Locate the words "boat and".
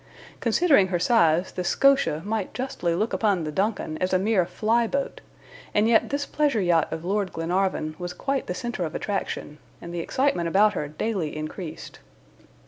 4.87-5.87